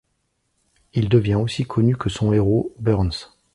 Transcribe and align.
Il 0.95 1.09
devient 1.09 1.35
aussi 1.35 1.63
connu 1.65 1.95
que 1.95 2.09
son 2.09 2.33
héros, 2.33 2.73
Burns. 2.79 3.27